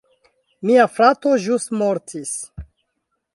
Mia 0.69 0.85
frato 0.93 1.33
ĵus 1.45 1.67
mortis 1.83 2.33